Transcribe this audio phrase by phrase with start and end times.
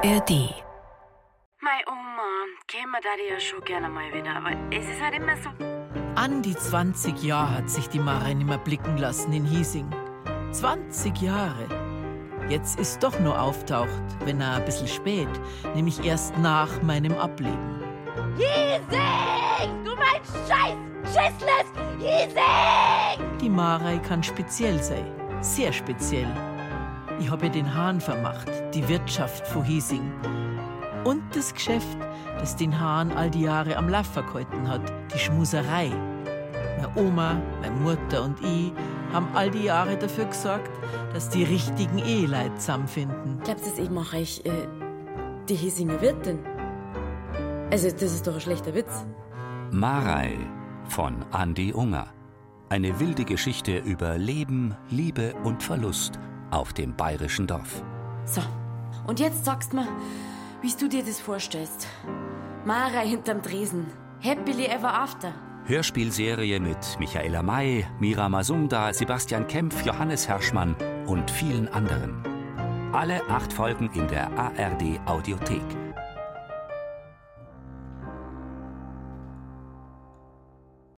[0.00, 0.30] ARD.
[1.60, 2.30] Mei Oma,
[2.68, 5.50] käme da ja schon gerne mal wieder, aber es ist halt immer so.
[6.14, 9.90] An die 20 Jahre hat sich die Mara nicht mehr blicken lassen in Hiesing.
[10.52, 11.66] 20 Jahre.
[12.48, 13.88] Jetzt ist doch nur auftaucht,
[14.24, 15.28] wenn er ein bisschen spät,
[15.74, 17.82] nämlich erst nach meinem Ableben.
[18.36, 19.84] Hiesing!
[19.84, 20.76] Du mein Scheiß!
[21.06, 21.66] Schissles!
[21.98, 23.38] Hiesing!
[23.40, 26.32] Die Marei kann speziell sein, sehr speziell.
[27.20, 30.12] Ich habe den Hahn vermacht, die Wirtschaft von Hiesing.
[31.04, 31.98] Und das Geschäft,
[32.38, 34.82] das den Hahn all die Jahre am Laufen gehalten hat,
[35.12, 35.90] die Schmuserei.
[36.76, 38.72] Meine Oma, meine Mutter und ich
[39.12, 40.70] haben all die Jahre dafür gesorgt,
[41.12, 43.40] dass die richtigen Eheleute zusammenfinden.
[43.42, 44.68] Glaubst du, ich mache ich äh,
[45.48, 46.38] die Hiesinger Wirtin?
[47.70, 49.06] Also, das ist doch ein schlechter Witz.
[49.72, 50.38] Marei
[50.88, 52.06] von Andi Unger.
[52.68, 56.18] Eine wilde Geschichte über Leben, Liebe und Verlust
[56.50, 57.82] auf dem bayerischen Dorf.
[58.24, 58.42] So,
[59.06, 59.86] und jetzt sagst mir,
[60.62, 61.86] wie du dir das vorstellst.
[62.64, 63.86] Mara hinterm Tresen.
[64.22, 65.32] Happily ever after.
[65.64, 70.74] Hörspielserie mit Michaela May, Mira Masumda, Sebastian Kempf, Johannes Herschmann
[71.06, 72.22] und vielen anderen.
[72.92, 75.62] Alle acht Folgen in der ARD Audiothek.